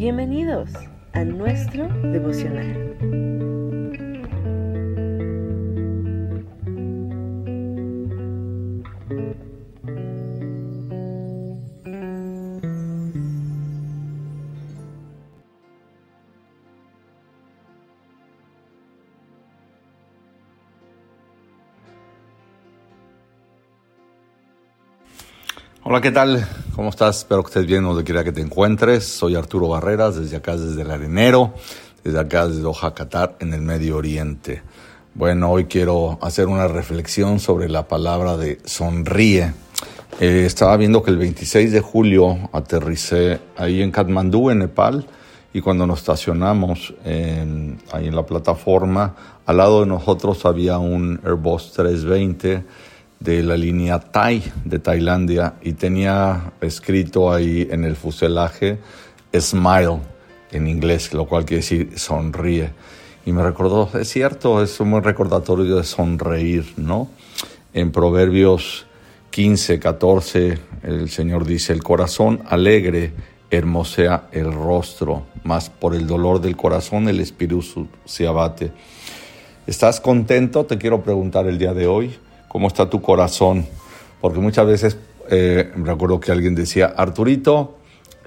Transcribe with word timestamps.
Bienvenidos 0.00 0.70
a 1.12 1.24
nuestro 1.24 1.86
devocional. 2.10 3.29
Hola, 25.90 26.00
¿qué 26.00 26.12
tal? 26.12 26.46
¿Cómo 26.76 26.90
estás? 26.90 27.18
Espero 27.18 27.42
que 27.42 27.48
estés 27.48 27.66
bien 27.66 27.82
donde 27.82 28.04
quiera 28.04 28.22
que 28.22 28.30
te 28.30 28.40
encuentres. 28.40 29.04
Soy 29.04 29.34
Arturo 29.34 29.66
Barreras, 29.70 30.14
desde 30.14 30.36
acá, 30.36 30.56
desde 30.56 30.82
el 30.82 30.90
Arenero, 30.92 31.52
desde 32.04 32.20
acá, 32.20 32.46
desde 32.46 32.60
Doha, 32.60 32.94
Qatar, 32.94 33.34
en 33.40 33.52
el 33.54 33.60
Medio 33.60 33.96
Oriente. 33.96 34.62
Bueno, 35.14 35.50
hoy 35.50 35.64
quiero 35.64 36.16
hacer 36.22 36.46
una 36.46 36.68
reflexión 36.68 37.40
sobre 37.40 37.68
la 37.68 37.88
palabra 37.88 38.36
de 38.36 38.60
sonríe. 38.64 39.52
Eh, 40.20 40.44
estaba 40.46 40.76
viendo 40.76 41.02
que 41.02 41.10
el 41.10 41.18
26 41.18 41.72
de 41.72 41.80
julio 41.80 42.38
aterricé 42.52 43.40
ahí 43.56 43.82
en 43.82 43.90
Katmandú, 43.90 44.50
en 44.50 44.60
Nepal, 44.60 45.08
y 45.52 45.60
cuando 45.60 45.88
nos 45.88 45.98
estacionamos 45.98 46.94
ahí 47.04 48.06
en 48.06 48.14
la 48.14 48.24
plataforma, 48.24 49.16
al 49.44 49.56
lado 49.56 49.80
de 49.80 49.86
nosotros 49.86 50.46
había 50.46 50.78
un 50.78 51.20
Airbus 51.24 51.72
320 51.72 52.62
de 53.20 53.42
la 53.42 53.56
línea 53.56 54.00
Thai 54.00 54.42
de 54.64 54.78
Tailandia 54.78 55.54
y 55.60 55.74
tenía 55.74 56.54
escrito 56.62 57.30
ahí 57.30 57.68
en 57.70 57.84
el 57.84 57.94
fuselaje 57.94 58.78
Smile 59.38 59.98
en 60.50 60.66
inglés, 60.66 61.12
lo 61.12 61.26
cual 61.26 61.44
quiere 61.44 61.60
decir 61.60 61.98
sonríe. 61.98 62.70
Y 63.26 63.32
me 63.32 63.42
recordó, 63.42 63.90
es 63.98 64.08
cierto, 64.08 64.62
es 64.62 64.80
un 64.80 64.90
buen 64.90 65.04
recordatorio 65.04 65.76
de 65.76 65.84
sonreír, 65.84 66.72
¿no? 66.78 67.10
En 67.74 67.92
Proverbios 67.92 68.86
15, 69.30 69.78
14, 69.78 70.58
el 70.82 71.10
Señor 71.10 71.44
dice, 71.44 71.74
el 71.74 71.82
corazón 71.82 72.42
alegre 72.48 73.12
hermosea 73.50 74.28
el 74.32 74.50
rostro, 74.52 75.26
mas 75.44 75.68
por 75.68 75.94
el 75.94 76.06
dolor 76.06 76.40
del 76.40 76.56
corazón 76.56 77.08
el 77.08 77.20
espíritu 77.20 77.86
se 78.06 78.26
abate. 78.26 78.72
¿Estás 79.66 80.00
contento? 80.00 80.64
Te 80.64 80.78
quiero 80.78 81.02
preguntar 81.02 81.46
el 81.46 81.58
día 81.58 81.74
de 81.74 81.86
hoy 81.86 82.16
cómo 82.50 82.66
está 82.66 82.90
tu 82.90 83.00
corazón. 83.00 83.64
Porque 84.20 84.40
muchas 84.40 84.66
veces 84.66 84.98
eh, 85.30 85.70
recuerdo 85.76 86.18
que 86.18 86.32
alguien 86.32 86.56
decía, 86.56 86.92
Arturito, 86.96 87.78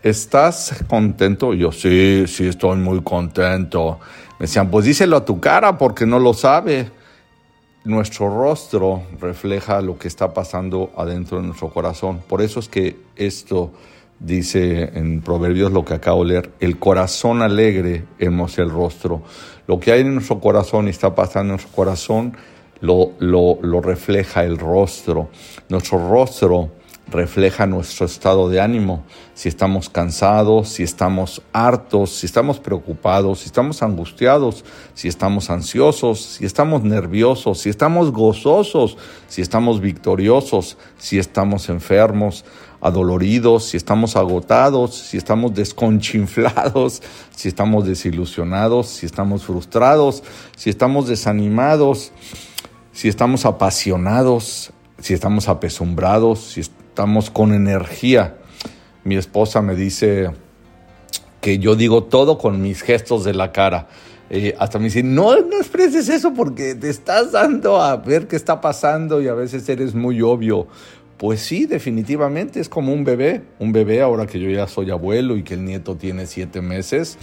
¿estás 0.01 0.85
contento? 0.87 1.53
yo, 1.53 1.73
sí, 1.73 2.23
sí, 2.27 2.47
estoy 2.47 2.77
muy 2.77 3.01
contento. 3.01 3.99
Me 4.39 4.45
decían, 4.45 4.71
pues 4.71 4.85
díselo 4.85 5.17
a 5.17 5.25
tu 5.25 5.41
cara 5.41 5.77
porque 5.77 6.05
no 6.05 6.19
lo 6.19 6.33
sabe. 6.33 6.89
Nuestro 7.83 8.29
rostro 8.29 9.03
refleja 9.19 9.81
lo 9.81 9.97
que 9.97 10.07
está 10.07 10.33
pasando 10.33 10.93
adentro 10.95 11.41
de 11.41 11.47
nuestro 11.47 11.69
corazón. 11.69 12.21
Por 12.25 12.41
eso 12.41 12.61
es 12.61 12.69
que 12.69 12.95
esto 13.17 13.73
dice 14.21 14.97
en 14.97 15.19
Proverbios 15.19 15.73
lo 15.73 15.83
que 15.83 15.95
acabo 15.95 16.23
de 16.23 16.29
leer, 16.29 16.51
el 16.61 16.79
corazón 16.79 17.41
alegre 17.41 18.05
hermosa 18.19 18.61
el 18.61 18.69
rostro. 18.69 19.21
Lo 19.67 19.81
que 19.81 19.91
hay 19.91 19.99
en 19.99 20.13
nuestro 20.13 20.39
corazón 20.39 20.87
y 20.87 20.91
está 20.91 21.13
pasando 21.13 21.41
en 21.41 21.57
nuestro 21.57 21.75
corazón 21.75 22.37
lo, 22.83 23.13
lo, 23.19 23.81
refleja 23.81 24.43
el 24.43 24.57
rostro. 24.57 25.29
Nuestro 25.69 26.09
rostro 26.09 26.71
refleja 27.07 27.65
nuestro 27.65 28.05
estado 28.05 28.49
de 28.49 28.59
ánimo, 28.59 29.03
si 29.33 29.47
estamos 29.47 29.89
cansados, 29.89 30.69
si 30.69 30.83
estamos 30.83 31.41
hartos, 31.53 32.11
si 32.11 32.25
estamos 32.25 32.59
preocupados, 32.59 33.39
si 33.39 33.45
estamos 33.45 33.83
angustiados, 33.83 34.65
si 34.93 35.07
estamos 35.07 35.49
ansiosos, 35.49 36.19
si 36.21 36.45
estamos 36.45 36.83
nerviosos, 36.83 37.59
si 37.59 37.69
estamos 37.69 38.11
gozosos, 38.11 38.97
si 39.27 39.41
estamos 39.41 39.79
victoriosos, 39.79 40.77
si 40.97 41.19
estamos 41.19 41.69
enfermos, 41.69 42.43
adoloridos, 42.81 43.65
si 43.65 43.77
estamos 43.77 44.17
agotados, 44.17 44.93
si 44.93 45.17
estamos 45.17 45.53
desconchinflados, 45.53 47.01
si 47.35 47.47
estamos 47.47 47.85
desilusionados, 47.85 48.87
si 48.87 49.05
estamos 49.05 49.43
frustrados, 49.43 50.23
si 50.57 50.69
estamos 50.69 51.07
desanimados 51.07 52.11
si 52.93 53.09
estamos 53.09 53.45
apasionados, 53.45 54.71
si 54.99 55.13
estamos 55.13 55.49
apesumbrados, 55.49 56.39
si 56.39 56.61
estamos 56.61 57.29
con 57.29 57.53
energía. 57.53 58.37
Mi 59.03 59.17
esposa 59.17 59.61
me 59.61 59.75
dice 59.75 60.31
que 61.41 61.59
yo 61.59 61.75
digo 61.75 62.03
todo 62.03 62.37
con 62.37 62.61
mis 62.61 62.81
gestos 62.81 63.25
de 63.25 63.33
la 63.33 63.51
cara. 63.51 63.87
Eh, 64.29 64.55
hasta 64.57 64.79
me 64.79 64.85
dice, 64.85 65.03
no, 65.03 65.37
no 65.41 65.57
expreses 65.57 66.07
eso 66.07 66.33
porque 66.33 66.75
te 66.75 66.89
estás 66.89 67.33
dando 67.33 67.81
a 67.81 67.97
ver 67.97 68.27
qué 68.27 68.35
está 68.35 68.61
pasando 68.61 69.21
y 69.21 69.27
a 69.27 69.33
veces 69.33 69.67
eres 69.67 69.93
muy 69.93 70.21
obvio. 70.21 70.67
Pues 71.17 71.41
sí, 71.41 71.65
definitivamente 71.65 72.59
es 72.59 72.69
como 72.69 72.93
un 72.93 73.03
bebé, 73.03 73.41
un 73.59 73.71
bebé 73.71 74.01
ahora 74.01 74.25
que 74.25 74.39
yo 74.39 74.49
ya 74.49 74.67
soy 74.67 74.91
abuelo 74.91 75.35
y 75.35 75.43
que 75.43 75.55
el 75.55 75.65
nieto 75.65 75.95
tiene 75.95 76.25
siete 76.25 76.61
meses. 76.61 77.17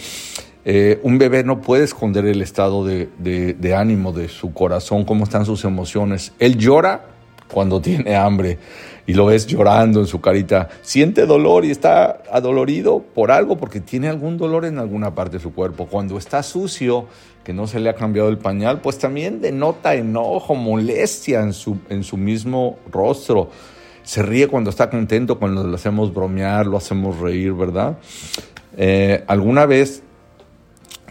Eh, 0.64 1.00
un 1.02 1.16
bebé 1.18 1.42
no 1.42 1.60
puede 1.60 1.84
esconder 1.84 2.26
el 2.26 2.42
estado 2.42 2.84
de, 2.84 3.74
ánimo 3.74 4.12
de 4.12 4.28
su 4.28 4.52
corazón, 4.52 5.04
cómo 5.04 5.24
están 5.24 5.46
sus 5.46 5.64
emociones. 5.64 6.32
Él 6.38 6.58
llora 6.58 7.06
cuando 7.52 7.80
tiene 7.82 8.16
hambre 8.16 8.58
y 9.06 9.14
lo 9.14 9.26
ves 9.26 9.46
llorando 9.46 10.00
en 10.00 10.06
su 10.06 10.20
carita. 10.20 10.68
Siente 10.82 11.26
dolor 11.26 11.64
y 11.64 11.70
está 11.70 12.22
adolorido 12.30 13.02
por 13.14 13.30
algo 13.30 13.56
porque 13.56 13.80
tiene 13.80 14.08
algún 14.08 14.36
dolor 14.36 14.64
en 14.64 14.78
alguna 14.78 15.14
parte 15.14 15.38
de 15.38 15.42
su 15.42 15.52
cuerpo. 15.52 15.86
Cuando 15.86 16.18
está 16.18 16.42
sucio, 16.42 17.06
que 17.42 17.52
no 17.52 17.66
se 17.66 17.80
le 17.80 17.88
ha 17.88 17.94
cambiado 17.94 18.28
el 18.28 18.38
pañal, 18.38 18.80
pues 18.80 18.98
también 18.98 19.40
denota 19.40 19.94
enojo, 19.94 20.54
molestia 20.54 21.40
en 21.40 21.54
su, 21.54 21.78
en 21.88 22.04
su 22.04 22.16
mismo 22.16 22.78
rostro. 22.92 23.48
Se 24.02 24.22
ríe 24.22 24.46
cuando 24.48 24.70
está 24.70 24.90
contento, 24.90 25.38
cuando 25.38 25.64
lo 25.64 25.74
hacemos 25.74 26.12
bromear, 26.12 26.66
lo 26.66 26.76
hacemos 26.76 27.18
reír, 27.18 27.52
¿verdad? 27.52 27.98
Eh, 28.76 29.24
alguna 29.26 29.66
vez 29.66 30.02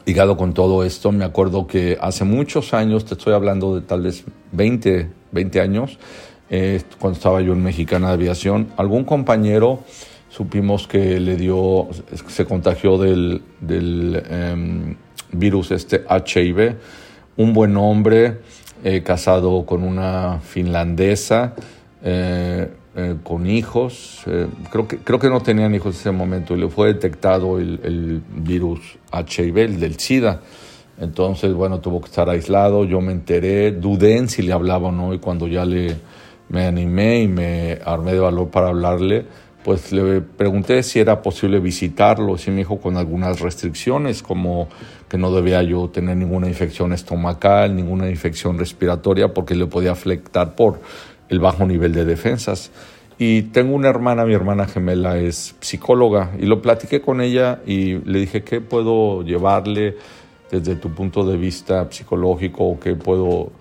ligado 0.09 0.37
con 0.37 0.55
todo 0.55 0.83
esto, 0.83 1.11
me 1.11 1.23
acuerdo 1.23 1.67
que 1.67 1.95
hace 2.01 2.23
muchos 2.23 2.73
años, 2.73 3.05
te 3.05 3.13
estoy 3.13 3.35
hablando 3.35 3.75
de 3.75 3.81
tal 3.81 4.01
vez 4.01 4.25
20, 4.53 5.07
20 5.31 5.61
años, 5.61 5.99
eh, 6.49 6.81
cuando 6.97 7.15
estaba 7.15 7.41
yo 7.41 7.53
en 7.53 7.61
Mexicana 7.61 8.07
de 8.07 8.13
Aviación, 8.13 8.69
algún 8.75 9.03
compañero 9.03 9.81
supimos 10.27 10.87
que 10.87 11.19
le 11.19 11.35
dio, 11.35 11.89
se 12.27 12.45
contagió 12.45 12.97
del, 12.97 13.43
em, 14.31 14.95
virus 15.31 15.69
este 15.69 16.03
HIV, 16.09 16.77
un 17.37 17.53
buen 17.53 17.77
hombre, 17.77 18.39
eh, 18.83 19.03
casado 19.03 19.63
con 19.67 19.83
una 19.83 20.39
finlandesa, 20.41 21.53
eh, 22.03 22.67
eh, 22.95 23.17
con 23.23 23.45
hijos. 23.45 24.23
Eh, 24.25 24.47
creo, 24.71 24.87
que, 24.87 24.97
creo 24.97 25.19
que 25.19 25.29
no 25.29 25.41
tenían 25.41 25.73
hijos 25.75 25.95
en 25.95 25.99
ese 25.99 26.11
momento 26.11 26.55
y 26.55 26.59
le 26.59 26.69
fue 26.69 26.87
detectado 26.87 27.59
el, 27.59 28.21
virus 28.35 28.97
HIV, 29.11 29.57
el 29.57 29.79
del 29.79 29.99
SIDA. 29.99 30.41
Entonces, 30.99 31.53
bueno, 31.53 31.79
tuvo 31.79 32.01
que 32.01 32.07
estar 32.07 32.29
aislado. 32.29 32.85
Yo 32.85 32.99
me 32.99 33.11
enteré, 33.11 33.71
dudé 33.71 34.17
en 34.17 34.27
si 34.27 34.41
le 34.41 34.53
hablaba 34.53 34.89
o 34.89 34.91
no 34.91 35.13
y 35.13 35.19
cuando 35.19 35.47
ya 35.47 35.65
le, 35.65 35.95
me 36.49 36.65
animé 36.65 37.21
y 37.21 37.27
me 37.27 37.79
armé 37.85 38.13
de 38.13 38.19
valor 38.19 38.49
para 38.49 38.69
hablarle, 38.69 39.25
pues 39.63 39.91
le 39.91 40.21
pregunté 40.21 40.81
si 40.83 40.99
era 40.99 41.21
posible 41.21 41.59
visitarlo, 41.59 42.37
si 42.37 42.49
me 42.49 42.57
dijo 42.57 42.79
con 42.79 42.97
algunas 42.97 43.39
restricciones, 43.39 44.23
como 44.23 44.67
que 45.07 45.17
no 45.17 45.31
debía 45.31 45.61
yo 45.63 45.89
tener 45.89 46.17
ninguna 46.17 46.47
infección 46.47 46.91
estomacal, 46.93 47.75
ninguna 47.75 48.09
infección 48.09 48.57
respiratoria, 48.57 49.33
porque 49.33 49.55
le 49.55 49.67
podía 49.67 49.91
afectar 49.91 50.55
por 50.55 50.79
el 51.29 51.39
bajo 51.39 51.65
nivel 51.65 51.93
de 51.93 52.05
defensas. 52.05 52.71
Y 53.17 53.43
tengo 53.43 53.75
una 53.75 53.89
hermana, 53.89 54.25
mi 54.25 54.33
hermana 54.33 54.65
gemela 54.65 55.17
es 55.17 55.55
psicóloga, 55.59 56.31
y 56.39 56.45
lo 56.45 56.61
platiqué 56.61 57.01
con 57.01 57.21
ella 57.21 57.59
y 57.65 57.95
le 57.95 58.19
dije, 58.19 58.43
¿qué 58.43 58.61
puedo 58.61 59.23
llevarle 59.23 59.97
desde 60.51 60.75
tu 60.75 60.89
punto 60.91 61.25
de 61.25 61.37
vista 61.37 61.87
psicológico? 61.91 62.65
¿O 62.65 62.79
qué 62.79 62.95
puedo... 62.95 63.51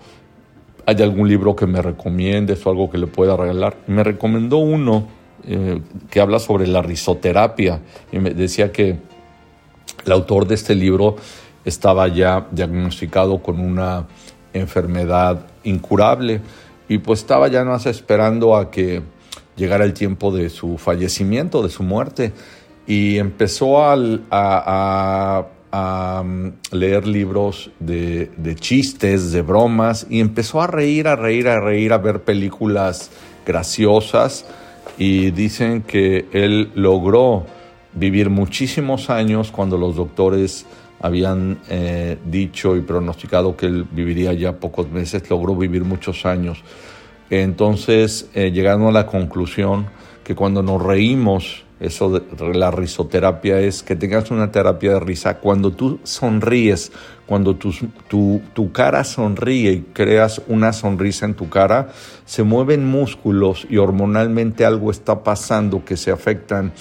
¿Hay 0.85 0.95
algún 1.03 1.27
libro 1.27 1.55
que 1.55 1.67
me 1.67 1.81
recomiendes 1.81 2.65
o 2.65 2.69
algo 2.69 2.89
que 2.89 2.97
le 2.97 3.07
pueda 3.07 3.37
regalar? 3.37 3.77
me 3.87 4.03
recomendó 4.03 4.57
uno 4.57 5.07
eh, 5.45 5.81
que 6.09 6.19
habla 6.19 6.39
sobre 6.39 6.65
la 6.67 6.81
risoterapia 6.81 7.79
y 8.11 8.19
me 8.19 8.31
decía 8.31 8.71
que 8.71 8.97
el 10.05 10.11
autor 10.11 10.47
de 10.47 10.55
este 10.55 10.73
libro 10.73 11.17
estaba 11.63 12.07
ya 12.07 12.47
diagnosticado 12.51 13.43
con 13.43 13.59
una 13.59 14.07
enfermedad 14.53 15.45
incurable 15.63 16.41
y 16.89 16.97
pues 16.97 17.21
estaba 17.21 17.47
ya 17.47 17.63
más 17.63 17.85
esperando 17.85 18.57
a 18.57 18.69
que 18.71 19.01
llegara 19.55 19.85
el 19.85 19.93
tiempo 19.93 20.31
de 20.31 20.49
su 20.49 20.77
fallecimiento, 20.77 21.61
de 21.61 21.69
su 21.69 21.83
muerte, 21.83 22.33
y 22.87 23.19
empezó 23.19 23.83
a, 23.83 25.45
mm, 26.23 26.47
leer 26.71 27.07
libros 27.07 27.69
de, 27.79 28.55
chistes, 28.59 29.31
de 29.31 29.43
bromas, 29.43 30.07
y 30.09 30.19
empezó 30.19 30.61
a 30.61 30.67
reír, 30.67 31.07
a 31.07 31.15
reír, 31.15 31.47
a 31.47 31.59
reír, 31.59 31.93
a 31.93 31.99
ver 31.99 32.23
películas 32.23 33.11
graciosas, 33.45 34.45
y 34.97 35.29
dicen 35.29 35.83
que 35.83 36.25
él 36.33 36.71
logró 36.73 37.45
vivir 37.93 38.31
muchísimos 38.31 39.11
años 39.11 39.51
cuando 39.51 39.77
los 39.77 39.95
doctores 39.95 40.65
habían 41.01 41.59
eh, 41.69 42.17
dicho 42.25 42.75
y 42.75 42.81
pronosticado 42.81 43.55
que 43.55 43.65
él 43.67 43.85
viviría 43.91 44.33
ya 44.33 44.53
pocos 44.53 44.89
meses, 44.89 45.29
logró 45.29 45.55
vivir 45.55 45.83
muchos 45.83 46.25
años. 46.25 46.63
Entonces 47.29 48.29
eh, 48.33 48.51
llegaron 48.51 48.87
a 48.87 48.91
la 48.91 49.05
conclusión 49.05 49.87
que 50.23 50.35
cuando 50.35 50.61
nos 50.63 50.81
reímos, 50.81 51.63
eso 51.79 52.09
de 52.09 52.53
la 52.53 52.71
risoterapia 52.71 53.61
es 53.61 53.83
que 53.83 53.95
tengas 53.95 54.31
una 54.31 54.51
terapia 54.51 54.93
de 54.93 54.99
risa. 54.99 55.37
Cuando 55.37 55.71
tú 55.71 55.99
sonríes, 56.03 56.91
cuando 57.25 57.55
tu, 57.55 57.73
tu, 58.09 58.41
tu, 58.53 58.71
cara 58.73 59.05
sonríe 59.05 59.71
y 59.71 59.81
creas 59.93 60.41
una 60.47 60.73
sonrisa 60.73 61.25
en 61.25 61.35
tu 61.35 61.47
cara, 61.49 61.89
se 62.25 62.43
mueven 62.43 62.85
músculos 62.85 63.65
y 63.69 63.77
hormonalmente 63.77 64.65
algo 64.65 64.91
está 64.91 65.23
pasando 65.23 65.85
que 65.85 65.95
se 65.95 66.11
afectan 66.11 66.73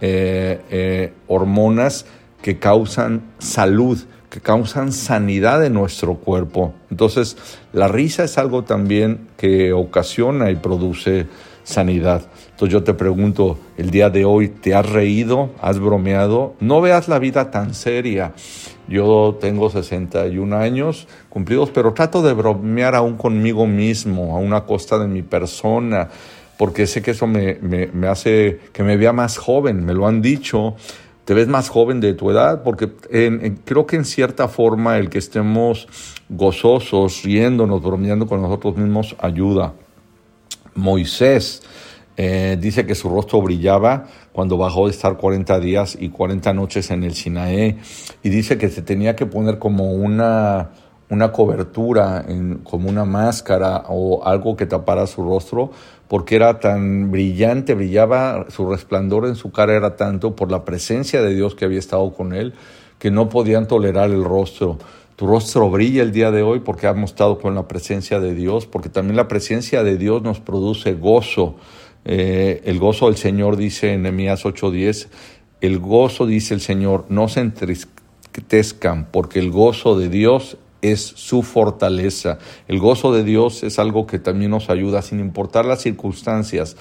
eh, 0.00 0.60
eh, 0.70 1.12
hormonas 1.28 2.06
que 2.42 2.58
causan 2.58 3.22
salud, 3.38 3.98
que 4.30 4.40
causan 4.40 4.92
sanidad 4.92 5.64
en 5.64 5.74
nuestro 5.74 6.14
cuerpo. 6.14 6.72
Entonces, 6.90 7.36
la 7.72 7.88
risa 7.88 8.24
es 8.24 8.38
algo 8.38 8.64
también 8.64 9.28
que 9.36 9.72
ocasiona 9.72 10.50
y 10.50 10.56
produce 10.56 11.26
sanidad. 11.64 12.22
Entonces 12.50 12.72
yo 12.72 12.82
te 12.82 12.94
pregunto, 12.94 13.58
el 13.76 13.90
día 13.90 14.10
de 14.10 14.24
hoy, 14.24 14.48
¿te 14.48 14.74
has 14.74 14.88
reído? 14.88 15.50
¿Has 15.60 15.78
bromeado? 15.78 16.54
No 16.60 16.80
veas 16.80 17.08
la 17.08 17.18
vida 17.18 17.50
tan 17.50 17.74
seria. 17.74 18.32
Yo 18.88 19.38
tengo 19.40 19.70
61 19.70 20.56
años 20.56 21.06
cumplidos, 21.28 21.70
pero 21.70 21.92
trato 21.92 22.22
de 22.22 22.32
bromear 22.32 22.94
aún 22.94 23.16
conmigo 23.16 23.66
mismo, 23.66 24.36
a 24.36 24.40
una 24.40 24.62
costa 24.62 24.98
de 24.98 25.06
mi 25.06 25.22
persona, 25.22 26.08
porque 26.58 26.86
sé 26.86 27.00
que 27.00 27.12
eso 27.12 27.26
me, 27.26 27.54
me 27.62 28.08
hace 28.08 28.60
que 28.72 28.82
me 28.82 28.96
vea 28.96 29.12
más 29.12 29.38
joven, 29.38 29.84
me 29.84 29.94
lo 29.94 30.06
han 30.06 30.20
dicho 30.20 30.74
te 31.24 31.34
ves 31.34 31.48
más 31.48 31.68
joven 31.68 32.00
de 32.00 32.14
tu 32.14 32.30
edad, 32.30 32.62
porque 32.62 32.90
creo 33.64 33.86
que 33.86 33.96
en 33.96 34.04
cierta 34.04 34.48
forma 34.48 34.98
el 34.98 35.10
que 35.10 35.18
estemos 35.18 35.86
gozosos, 36.28 37.22
riéndonos, 37.22 37.82
bromeando 37.82 38.26
con 38.26 38.42
nosotros 38.42 38.76
mismos 38.76 39.16
ayuda. 39.20 39.74
Moisés 40.74 41.62
eh, 42.16 42.56
dice 42.60 42.86
que 42.86 42.94
su 42.94 43.08
rostro 43.08 43.40
brillaba 43.40 44.06
cuando 44.32 44.56
bajó 44.56 44.86
de 44.86 44.92
estar 44.92 45.16
40 45.16 45.58
días 45.60 45.96
y 45.98 46.10
40 46.10 46.52
noches 46.52 46.90
en 46.90 47.02
el 47.02 47.14
Sinaé 47.14 47.78
y 48.22 48.28
dice 48.28 48.58
que 48.58 48.68
se 48.68 48.82
tenía 48.82 49.16
que 49.16 49.26
poner 49.26 49.58
como 49.58 49.92
una, 49.92 50.70
una 51.08 51.32
cobertura, 51.32 52.24
como 52.64 52.88
una 52.88 53.04
máscara 53.04 53.84
o 53.88 54.24
algo 54.24 54.56
que 54.56 54.66
tapara 54.66 55.06
su 55.06 55.22
rostro 55.22 55.70
porque 56.10 56.34
era 56.34 56.58
tan 56.58 57.12
brillante, 57.12 57.72
brillaba, 57.74 58.46
su 58.48 58.68
resplandor 58.68 59.28
en 59.28 59.36
su 59.36 59.52
cara 59.52 59.76
era 59.76 59.94
tanto 59.94 60.34
por 60.34 60.50
la 60.50 60.64
presencia 60.64 61.22
de 61.22 61.32
Dios 61.36 61.54
que 61.54 61.64
había 61.64 61.78
estado 61.78 62.12
con 62.12 62.32
él, 62.32 62.52
que 62.98 63.12
no 63.12 63.28
podían 63.28 63.68
tolerar 63.68 64.10
el 64.10 64.24
rostro. 64.24 64.76
Tu 65.14 65.28
rostro 65.28 65.70
brilla 65.70 66.02
el 66.02 66.10
día 66.10 66.32
de 66.32 66.42
hoy 66.42 66.58
porque 66.58 66.88
hemos 66.88 67.10
estado 67.10 67.38
con 67.38 67.54
la 67.54 67.68
presencia 67.68 68.18
de 68.18 68.34
Dios, 68.34 68.66
porque 68.66 68.88
también 68.88 69.14
la 69.14 69.28
presencia 69.28 69.84
de 69.84 69.96
Dios 69.98 70.20
nos 70.22 70.40
produce 70.40 70.94
gozo. 70.94 71.54
Eh, 72.04 72.60
el 72.64 72.80
gozo 72.80 73.06
del 73.06 73.16
Señor 73.16 73.56
dice 73.56 73.92
en 73.92 74.02
Nehemías 74.02 74.44
8:10, 74.44 75.10
el 75.60 75.78
gozo, 75.78 76.26
dice 76.26 76.54
el 76.54 76.60
Señor, 76.60 77.04
no 77.08 77.28
se 77.28 77.38
entristezcan, 77.38 79.06
porque 79.12 79.38
el 79.38 79.52
gozo 79.52 79.96
de 79.96 80.08
Dios 80.08 80.56
es 80.82 81.00
su 81.00 81.42
fortaleza. 81.42 82.38
El 82.68 82.78
gozo 82.78 83.12
de 83.12 83.24
Dios 83.24 83.62
es 83.62 83.78
algo 83.78 84.06
que 84.06 84.18
también 84.18 84.50
nos 84.50 84.70
ayuda, 84.70 85.02
sin 85.02 85.20
importar 85.20 85.64
las 85.64 85.82
circunstancias. 85.82 86.76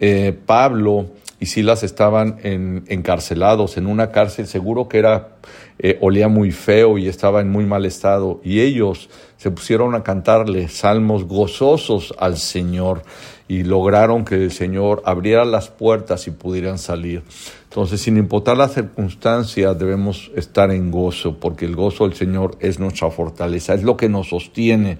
Eh, 0.00 0.36
Pablo 0.46 1.06
y 1.42 1.46
Silas 1.46 1.82
estaban 1.82 2.38
encarcelados 2.44 3.76
en 3.76 3.88
una 3.88 4.12
cárcel, 4.12 4.46
seguro 4.46 4.88
que 4.88 4.98
era 4.98 5.38
eh, 5.80 5.98
olía 6.00 6.28
muy 6.28 6.52
feo 6.52 6.98
y 6.98 7.08
estaba 7.08 7.40
en 7.40 7.50
muy 7.50 7.66
mal 7.66 7.84
estado, 7.84 8.40
y 8.44 8.60
ellos 8.60 9.10
se 9.38 9.50
pusieron 9.50 9.96
a 9.96 10.04
cantarle 10.04 10.68
salmos 10.68 11.24
gozosos 11.24 12.14
al 12.20 12.36
Señor 12.36 13.02
y 13.48 13.64
lograron 13.64 14.24
que 14.24 14.36
el 14.36 14.52
Señor 14.52 15.02
abriera 15.04 15.44
las 15.44 15.68
puertas 15.68 16.28
y 16.28 16.30
pudieran 16.30 16.78
salir. 16.78 17.24
Entonces, 17.64 18.00
sin 18.00 18.18
importar 18.18 18.56
las 18.56 18.74
circunstancias, 18.74 19.76
debemos 19.76 20.30
estar 20.36 20.70
en 20.70 20.92
gozo, 20.92 21.40
porque 21.40 21.64
el 21.64 21.74
gozo 21.74 22.04
del 22.06 22.14
Señor 22.16 22.56
es 22.60 22.78
nuestra 22.78 23.10
fortaleza, 23.10 23.74
es 23.74 23.82
lo 23.82 23.96
que 23.96 24.08
nos 24.08 24.28
sostiene, 24.28 24.98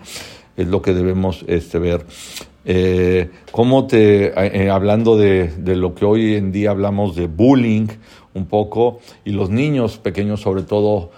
es 0.56 0.67
lo 0.67 0.83
que 0.83 0.93
debemos 0.93 1.44
este, 1.47 1.79
ver. 1.79 2.05
Eh, 2.64 3.31
¿Cómo 3.50 3.87
te, 3.87 4.26
eh, 4.26 4.70
hablando 4.70 5.17
de, 5.17 5.49
de, 5.49 5.76
lo 5.76 5.94
que 5.94 6.05
hoy 6.05 6.37
en 6.37 6.53
día 6.53 6.70
hablamos 6.70 7.17
de 7.17 7.26
bullying 7.26 7.88
un 8.35 8.47
poco, 8.47 9.00
y 9.25 9.32
los 9.32 9.50
niños 9.50 9.99
pequeños 9.99 10.41
sobre 10.41 10.62
todo 10.62 11.11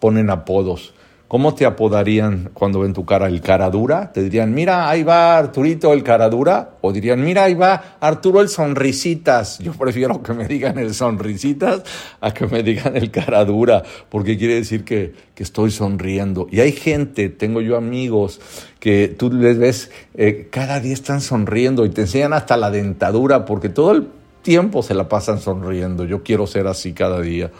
ponen 0.00 0.30
apodos. 0.30 0.94
¿Cómo 1.28 1.56
te 1.56 1.66
apodarían 1.66 2.50
cuando 2.54 2.78
ven 2.80 2.92
tu 2.92 3.04
cara? 3.04 3.26
¿El 3.26 3.40
cara 3.40 3.68
dura? 3.68 4.12
¿Te 4.12 4.22
dirían, 4.22 4.54
mira, 4.54 4.88
ahí 4.88 5.02
va 5.02 5.36
Arturito 5.36 5.92
el 5.92 6.04
cara 6.04 6.28
dura? 6.28 6.76
¿O 6.82 6.92
dirían, 6.92 7.24
mira, 7.24 7.42
ahí 7.42 7.54
va 7.54 7.96
Arturo 7.98 8.40
el 8.40 8.48
sonrisitas? 8.48 9.58
Yo 9.58 9.72
prefiero 9.72 10.22
que 10.22 10.32
me 10.34 10.46
digan 10.46 10.78
el 10.78 10.94
sonrisitas 10.94 11.82
a 12.20 12.32
que 12.32 12.46
me 12.46 12.62
digan 12.62 12.96
el 12.96 13.10
cara 13.10 13.44
dura, 13.44 13.82
porque 14.08 14.38
quiere 14.38 14.54
decir 14.54 14.84
que, 14.84 15.14
que 15.34 15.42
estoy 15.42 15.72
sonriendo. 15.72 16.46
Y 16.48 16.60
hay 16.60 16.70
gente, 16.70 17.28
tengo 17.28 17.60
yo 17.60 17.76
amigos, 17.76 18.40
que 18.78 19.08
tú 19.08 19.32
les 19.32 19.58
ves, 19.58 19.90
eh, 20.14 20.46
cada 20.52 20.78
día 20.78 20.94
están 20.94 21.20
sonriendo 21.20 21.84
y 21.84 21.90
te 21.90 22.02
enseñan 22.02 22.34
hasta 22.34 22.56
la 22.56 22.70
dentadura, 22.70 23.46
porque 23.46 23.68
todo 23.68 23.90
el 23.90 24.06
tiempo 24.42 24.84
se 24.84 24.94
la 24.94 25.08
pasan 25.08 25.40
sonriendo. 25.40 26.04
Yo 26.04 26.22
quiero 26.22 26.46
ser 26.46 26.68
así 26.68 26.92
cada 26.92 27.20
día. 27.20 27.50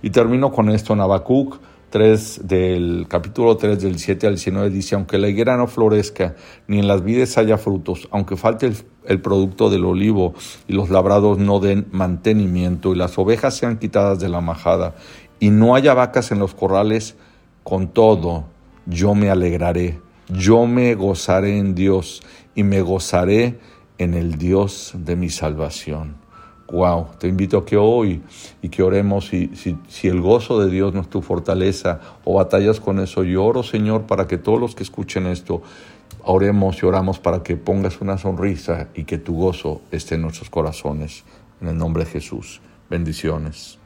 Y 0.00 0.10
termino 0.10 0.52
con 0.52 0.70
esto 0.70 0.92
en 0.92 1.00
3 1.96 2.46
del 2.46 3.06
capítulo 3.08 3.56
3 3.56 3.80
del 3.80 3.98
7 3.98 4.26
al 4.26 4.34
19 4.34 4.68
dice, 4.68 4.96
aunque 4.96 5.16
la 5.16 5.30
higuera 5.30 5.56
no 5.56 5.66
florezca, 5.66 6.34
ni 6.68 6.78
en 6.78 6.88
las 6.88 7.02
vides 7.02 7.38
haya 7.38 7.56
frutos, 7.56 8.06
aunque 8.10 8.36
falte 8.36 8.70
el, 9.06 9.22
producto 9.22 9.70
del 9.70 9.86
olivo 9.86 10.34
y 10.68 10.74
los 10.74 10.90
labrados 10.90 11.38
no 11.38 11.58
den 11.58 11.86
mantenimiento 11.92 12.92
y 12.92 12.96
las 12.96 13.16
ovejas 13.16 13.56
sean 13.56 13.78
quitadas 13.78 14.20
de 14.20 14.28
la 14.28 14.42
majada 14.42 14.94
y 15.40 15.48
no 15.48 15.74
haya 15.74 15.94
vacas 15.94 16.32
en 16.32 16.38
los 16.38 16.52
corrales, 16.52 17.16
con 17.62 17.88
todo 17.88 18.44
yo 18.84 19.14
me 19.14 19.30
alegraré, 19.30 19.98
yo 20.28 20.66
me 20.66 20.94
gozaré 20.96 21.56
en 21.56 21.74
Dios 21.74 22.22
y 22.54 22.62
me 22.62 22.82
gozaré 22.82 23.58
en 23.96 24.12
el 24.12 24.36
Dios 24.36 24.92
de 24.98 25.16
mi 25.16 25.30
salvación. 25.30 26.25
Wow, 26.72 27.06
te 27.18 27.28
invito 27.28 27.58
a 27.58 27.64
que 27.64 27.76
hoy 27.76 28.22
y 28.60 28.68
que 28.68 28.82
oremos 28.82 29.28
si, 29.28 29.50
si, 29.54 30.08
el 30.08 30.20
gozo 30.20 30.60
de 30.60 30.68
Dios 30.68 30.92
no 30.94 31.00
es 31.00 31.08
tu 31.08 31.22
fortaleza 31.22 32.00
o 32.24 32.34
batallas 32.34 32.80
con 32.80 32.98
eso. 32.98 33.22
Yo 33.22 33.44
oro, 33.44 33.62
Señor, 33.62 34.02
para 34.02 34.26
que 34.26 34.36
todos 34.36 34.60
los 34.60 34.74
que 34.74 34.82
escuchen 34.82 35.26
esto, 35.26 35.62
oremos 36.24 36.82
y 36.82 36.86
oramos 36.86 37.20
para 37.20 37.44
que 37.44 37.56
pongas 37.56 38.00
una 38.00 38.18
sonrisa 38.18 38.88
y 38.94 39.04
que 39.04 39.18
tu 39.18 39.36
gozo 39.36 39.82
esté 39.92 40.16
en 40.16 40.22
nuestros 40.22 40.50
corazones. 40.50 41.24
En 41.60 41.68
el 41.68 41.78
nombre 41.78 42.04
de 42.04 42.10
Jesús. 42.10 42.60
Bendiciones. 42.90 43.78